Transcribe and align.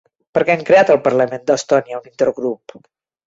Per 0.35 0.41
què 0.45 0.53
ha 0.53 0.63
creat 0.69 0.89
el 0.93 0.99
Parlament 1.07 1.45
d'Estònia 1.51 1.99
un 2.01 2.09
intergrup? 2.13 2.77